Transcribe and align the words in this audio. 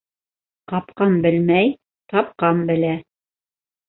Ҡапҡан 0.69 1.19
белмәй, 1.25 1.69
тапҡан 2.13 2.65
белә. 2.71 2.95